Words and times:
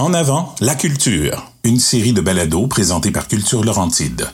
En 0.00 0.14
avant, 0.14 0.54
la 0.60 0.76
culture, 0.76 1.50
une 1.64 1.80
série 1.80 2.12
de 2.12 2.20
balados 2.20 2.68
présentés 2.68 3.10
par 3.10 3.26
Culture 3.26 3.64
Laurentide. 3.64 4.28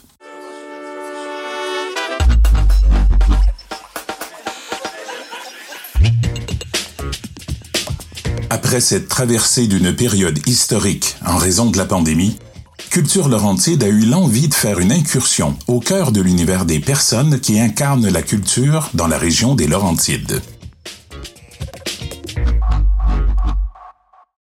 Après 8.51 8.83
cette 8.83 9.09
traversée 9.09 9.67
d'une 9.67 9.97
période 9.97 10.39
historique 10.47 11.17
en 11.25 11.39
raison 11.39 11.71
de 11.71 11.79
la 11.79 11.87
pandémie, 11.87 12.37
Culture 12.91 13.31
Laurentide 13.31 13.83
a 13.85 13.89
eu 13.89 14.01
l'envie 14.01 14.49
de 14.49 14.55
faire 14.55 14.79
une 14.81 14.93
incursion 14.93 15.57
au 15.67 15.81
cœur 15.81 16.13
de 16.13 16.21
l'univers 16.21 16.67
des 16.67 16.79
personnes 16.79 17.41
qui 17.41 17.59
incarnent 17.59 18.11
la 18.11 18.21
culture 18.21 18.91
dans 18.93 19.07
la 19.07 19.17
région 19.17 19.55
des 19.55 19.67
Laurentides. 19.67 20.43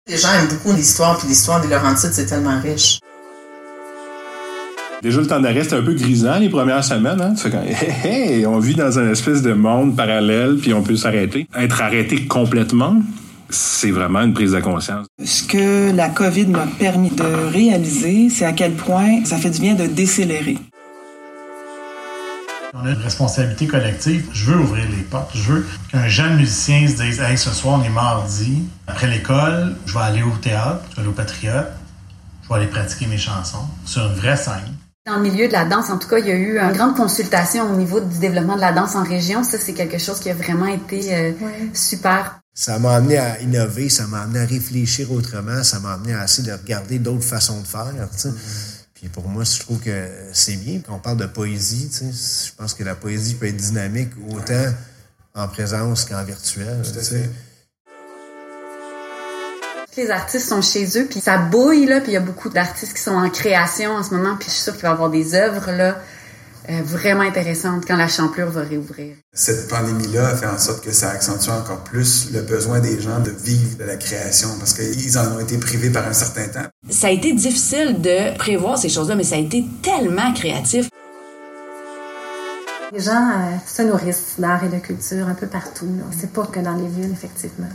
Les 0.09 0.17
gens 0.17 0.33
aiment 0.33 0.49
beaucoup 0.49 0.73
l'histoire, 0.75 1.17
puis 1.17 1.29
l'histoire 1.29 1.61
des 1.61 1.69
Laurentides, 1.69 2.11
c'est 2.11 2.25
tellement 2.25 2.59
riche. 2.59 2.99
Déjà, 5.01 5.21
le 5.21 5.27
temps 5.27 5.39
d'arrêt, 5.39 5.63
c'était 5.63 5.77
un 5.77 5.81
peu 5.81 5.93
grisant 5.93 6.39
les 6.39 6.49
premières 6.49 6.83
semaines. 6.83 7.21
Hein? 7.21 7.35
Tu 7.35 7.43
fais 7.43 7.49
quand, 7.49 7.63
hey, 7.63 8.33
hey, 8.33 8.45
on 8.45 8.59
vit 8.59 8.75
dans 8.75 8.99
un 8.99 9.09
espèce 9.09 9.41
de 9.41 9.53
monde 9.53 9.95
parallèle, 9.95 10.57
puis 10.61 10.73
on 10.73 10.83
peut 10.83 10.97
s'arrêter. 10.97 11.47
Être 11.57 11.81
arrêté 11.81 12.25
complètement, 12.25 13.01
c'est 13.49 13.91
vraiment 13.91 14.19
une 14.19 14.33
prise 14.33 14.51
de 14.51 14.59
conscience. 14.59 15.07
Ce 15.23 15.41
que 15.41 15.95
la 15.95 16.09
COVID 16.09 16.47
m'a 16.47 16.67
permis 16.77 17.11
de 17.11 17.23
réaliser, 17.53 18.29
c'est 18.29 18.45
à 18.45 18.51
quel 18.51 18.73
point 18.73 19.23
ça 19.23 19.37
fait 19.37 19.51
du 19.51 19.61
bien 19.61 19.73
de 19.73 19.85
décélérer. 19.85 20.57
On 22.75 22.87
a 22.87 22.89
une 22.89 23.01
responsabilité 23.03 23.67
collective. 23.67 24.25
Je 24.33 24.45
veux 24.45 24.57
ouvrir 24.57 24.85
les 24.89 25.03
portes. 25.03 25.29
Je 25.35 25.43
veux 25.43 25.65
qu'un 25.91 26.07
jeune 26.07 26.37
musicien 26.37 26.87
se 26.87 27.03
dise 27.03 27.19
Hey, 27.19 27.37
ce 27.37 27.51
soir, 27.51 27.79
on 27.79 27.83
est 27.83 27.89
mardi. 27.89 28.63
Après 28.87 29.05
l'école, 29.05 29.75
je 29.85 29.93
vais 29.93 30.03
aller 30.03 30.23
au 30.23 30.35
théâtre, 30.41 30.81
je 30.89 30.95
vais 30.95 31.01
aller 31.01 31.09
au 31.09 31.13
Patriote, 31.13 31.67
je 32.41 32.49
vais 32.49 32.55
aller 32.55 32.65
pratiquer 32.65 33.05
mes 33.05 33.19
chansons 33.19 33.67
sur 33.85 34.03
une 34.07 34.15
vraie 34.15 34.35
scène. 34.35 34.73
Dans 35.05 35.17
le 35.17 35.21
milieu 35.21 35.47
de 35.47 35.53
la 35.53 35.65
danse, 35.65 35.91
en 35.91 35.99
tout 35.99 36.07
cas, 36.07 36.17
il 36.17 36.25
y 36.25 36.31
a 36.31 36.35
eu 36.35 36.57
une 36.57 36.71
grande 36.71 36.95
consultation 36.95 37.69
au 37.71 37.75
niveau 37.75 37.99
du 37.99 38.17
développement 38.17 38.55
de 38.55 38.61
la 38.61 38.71
danse 38.71 38.95
en 38.95 39.03
région. 39.03 39.43
Ça, 39.43 39.59
c'est 39.59 39.73
quelque 39.73 39.99
chose 39.99 40.19
qui 40.19 40.31
a 40.31 40.33
vraiment 40.33 40.65
été 40.65 41.13
euh, 41.13 41.31
super. 41.75 42.39
Ça 42.55 42.79
m'a 42.79 42.95
amené 42.95 43.17
à 43.17 43.39
innover, 43.41 43.89
ça 43.89 44.07
m'a 44.07 44.21
amené 44.21 44.39
à 44.39 44.45
réfléchir 44.45 45.11
autrement, 45.11 45.61
ça 45.61 45.79
m'a 45.79 45.93
amené 45.93 46.15
à 46.15 46.23
essayer 46.23 46.47
de 46.47 46.53
regarder 46.53 46.97
d'autres 46.97 47.23
façons 47.23 47.61
de 47.61 47.67
faire. 47.67 47.93
Sais. 48.15 48.29
Puis 49.03 49.09
pour 49.09 49.27
moi, 49.27 49.43
je 49.43 49.59
trouve 49.59 49.81
que 49.81 50.07
c'est 50.31 50.55
bien. 50.55 50.79
Quand 50.79 50.95
on 50.95 50.99
parle 50.99 51.17
de 51.17 51.25
poésie, 51.25 51.89
tu 51.89 52.09
sais, 52.09 52.47
je 52.47 52.55
pense 52.55 52.73
que 52.73 52.85
la 52.85 52.95
poésie 52.95 53.35
peut 53.35 53.47
être 53.47 53.57
dynamique 53.57 54.11
autant 54.29 54.71
en 55.35 55.45
présence 55.49 56.05
qu'en 56.05 56.23
virtuel. 56.23 56.81
Tu 56.85 57.03
sais. 57.03 57.29
Les 59.97 60.09
artistes 60.09 60.47
sont 60.47 60.61
chez 60.61 60.97
eux, 60.97 61.05
puis 61.05 61.19
ça 61.19 61.37
bouille, 61.37 61.85
là, 61.85 61.99
puis 61.99 62.11
il 62.11 62.13
y 62.13 62.17
a 62.17 62.21
beaucoup 62.21 62.47
d'artistes 62.47 62.93
qui 62.93 63.01
sont 63.01 63.11
en 63.11 63.29
création 63.29 63.91
en 63.91 64.03
ce 64.03 64.13
moment, 64.13 64.37
puis 64.37 64.47
je 64.47 64.53
suis 64.53 64.63
sûre 64.63 64.73
qu'il 64.73 64.83
va 64.83 64.87
y 64.87 64.91
avoir 64.93 65.09
des 65.09 65.35
œuvres, 65.35 65.69
là, 65.73 66.01
vraiment 66.83 67.21
intéressantes 67.21 67.85
quand 67.85 67.95
la 67.97 68.07
champlure 68.07 68.49
va 68.49 68.61
réouvrir. 68.61 69.15
Cette 69.33 69.67
pandémie-là 69.69 70.29
a 70.29 70.35
fait 70.35 70.45
en 70.47 70.57
sorte 70.57 70.83
que 70.83 70.91
ça 70.91 71.09
accentue 71.09 71.49
encore 71.49 71.83
plus 71.83 72.31
le 72.31 72.41
besoin 72.41 72.79
des 72.79 73.01
gens 73.01 73.19
de 73.19 73.31
vivre 73.31 73.77
de 73.77 73.83
la 73.83 73.95
création, 73.97 74.49
parce 74.59 74.73
qu'ils 74.73 75.17
en 75.17 75.35
ont 75.35 75.39
été 75.39 75.57
privés 75.57 75.89
par 75.89 76.07
un 76.07 76.13
certain 76.13 76.47
temps. 76.47 76.67
Ça 76.89 77.07
a 77.07 77.11
été 77.11 77.33
difficile 77.33 78.01
de 78.01 78.37
prévoir 78.37 78.77
ces 78.77 78.89
choses-là, 78.89 79.15
mais 79.15 79.23
ça 79.23 79.35
a 79.35 79.39
été 79.39 79.65
tellement 79.81 80.33
créatif. 80.33 80.89
Les 82.91 82.99
gens 82.99 83.11
euh, 83.31 83.55
se 83.65 83.81
nourrissent 83.81 84.35
d'art 84.37 84.63
et 84.63 84.69
de 84.69 84.77
culture 84.77 85.27
un 85.27 85.33
peu 85.33 85.47
partout. 85.47 85.87
C'est 86.15 86.31
pas 86.31 86.45
que 86.45 86.59
dans 86.59 86.75
les 86.75 86.87
villes, 86.87 87.11
effectivement. 87.11 87.69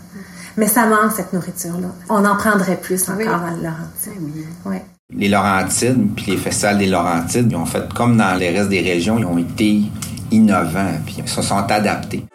Mais 0.56 0.68
ça 0.68 0.86
manque, 0.86 1.12
cette 1.16 1.32
nourriture-là. 1.32 1.88
On 2.08 2.24
en 2.24 2.36
prendrait 2.36 2.76
plus 2.80 3.02
encore 3.08 3.16
Oui. 3.18 3.24
le 3.24 3.62
Laurentide. 3.64 4.44
Oui. 4.64 4.76
Les 5.16 5.30
Laurentides, 5.30 6.14
puis 6.14 6.32
les 6.32 6.36
festivals 6.36 6.76
des 6.76 6.86
Laurentides, 6.86 7.50
ils 7.50 7.56
ont 7.56 7.64
fait 7.64 7.90
comme 7.94 8.18
dans 8.18 8.34
les 8.34 8.50
restes 8.50 8.68
des 8.68 8.82
régions, 8.82 9.18
ils 9.18 9.24
ont 9.24 9.38
été 9.38 9.84
innovants, 10.30 10.98
puis 11.06 11.16
ils 11.16 11.26
se 11.26 11.40
sont 11.40 11.56
adaptés. 11.56 12.26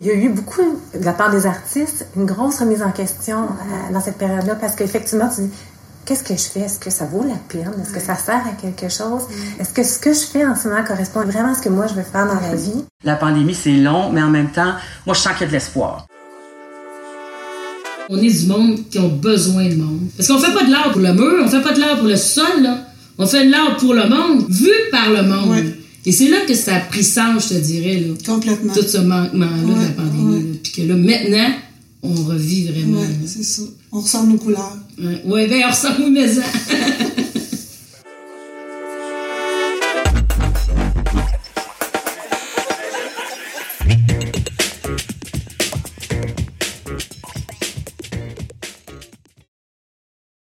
Il 0.00 0.06
y 0.06 0.10
a 0.12 0.14
eu 0.14 0.28
beaucoup, 0.28 0.78
de 0.94 1.04
la 1.04 1.14
part 1.14 1.32
des 1.32 1.46
artistes, 1.46 2.06
une 2.14 2.26
grosse 2.26 2.60
remise 2.60 2.80
en 2.84 2.92
question 2.92 3.38
euh, 3.38 3.92
dans 3.92 4.00
cette 4.00 4.18
période-là 4.18 4.54
parce 4.54 4.76
qu'effectivement, 4.76 5.28
tu 5.28 5.40
dis, 5.40 5.50
qu'est-ce 6.06 6.22
que 6.22 6.36
je 6.36 6.48
fais? 6.48 6.60
Est-ce 6.60 6.78
que 6.78 6.90
ça 6.90 7.06
vaut 7.06 7.24
la 7.24 7.34
peine? 7.48 7.74
Est-ce 7.82 7.92
que 7.92 8.00
ça 8.00 8.14
sert 8.14 8.46
à 8.46 8.52
quelque 8.52 8.88
chose? 8.88 9.26
Est-ce 9.58 9.74
que 9.74 9.82
ce 9.82 9.98
que 9.98 10.12
je 10.12 10.20
fais 10.20 10.46
en 10.46 10.54
ce 10.54 10.68
moment 10.68 10.84
correspond 10.84 11.24
vraiment 11.24 11.50
à 11.50 11.54
ce 11.54 11.62
que 11.62 11.70
moi 11.70 11.88
je 11.88 11.94
veux 11.94 12.02
faire 12.02 12.28
dans 12.28 12.40
la 12.40 12.54
vie? 12.54 12.84
La 13.02 13.16
pandémie, 13.16 13.56
c'est 13.56 13.72
long, 13.72 14.12
mais 14.12 14.22
en 14.22 14.30
même 14.30 14.52
temps, 14.52 14.74
moi, 15.06 15.16
je 15.16 15.20
sens 15.22 15.32
qu'il 15.32 15.40
y 15.40 15.44
a 15.44 15.48
de 15.48 15.52
l'espoir. 15.54 16.06
On 18.10 18.16
est 18.22 18.40
du 18.40 18.46
monde 18.46 18.78
qui 18.90 18.98
ont 18.98 19.08
besoin 19.08 19.68
de 19.68 19.74
monde. 19.74 20.00
Parce 20.16 20.28
qu'on 20.28 20.38
fait 20.38 20.52
pas 20.52 20.64
de 20.64 20.70
l'art 20.70 20.92
pour 20.92 21.00
le 21.00 21.12
mur, 21.12 21.42
on 21.44 21.48
fait 21.48 21.60
pas 21.60 21.72
de 21.72 21.80
l'art 21.80 21.98
pour 21.98 22.08
le 22.08 22.16
sol, 22.16 22.62
là. 22.62 22.86
On 23.18 23.26
fait 23.26 23.46
de 23.46 23.50
l'art 23.50 23.76
pour 23.76 23.92
le 23.94 24.08
monde, 24.08 24.46
vu 24.48 24.70
par 24.90 25.10
le 25.10 25.22
monde. 25.22 25.64
Et 26.06 26.12
c'est 26.12 26.28
là 26.28 26.38
que 26.46 26.54
ça 26.54 26.76
a 26.76 26.80
pris 26.80 27.04
sens, 27.04 27.48
je 27.50 27.54
te 27.56 27.60
dirais, 27.60 28.00
là. 28.00 28.14
Complètement. 28.24 28.72
Tout 28.72 28.82
ce 28.86 28.98
manquement-là 28.98 29.74
de 29.74 29.82
la 29.82 29.90
pandémie. 29.90 30.40
là. 30.52 30.58
Puis 30.62 30.72
que 30.72 30.82
là, 30.82 30.94
maintenant, 30.94 31.50
on 32.02 32.14
revit 32.14 32.68
vraiment. 32.68 33.00
Ouais, 33.00 33.08
c'est 33.26 33.42
ça. 33.42 33.62
On 33.92 34.00
ressent 34.00 34.24
nos 34.26 34.36
couleurs. 34.38 34.76
Ouais, 34.98 35.22
ouais 35.26 35.46
ben 35.48 35.62
on 35.66 35.70
ressent, 35.70 35.88
oui, 35.98 36.10
mais 36.10 36.28
ça. 36.28 36.42